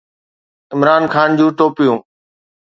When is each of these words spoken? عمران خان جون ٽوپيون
عمران 0.73 1.03
خان 1.13 1.29
جون 1.37 1.49
ٽوپيون 1.57 1.99